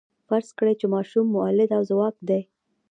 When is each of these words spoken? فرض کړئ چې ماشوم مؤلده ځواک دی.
فرض 0.27 0.49
کړئ 0.57 0.73
چې 0.79 0.85
ماشوم 0.93 1.25
مؤلده 1.35 1.77
ځواک 1.89 2.15
دی. 2.27 2.41